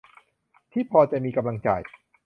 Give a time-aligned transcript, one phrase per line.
[0.71, 1.81] ที่พอจะมีกำลังจ่าย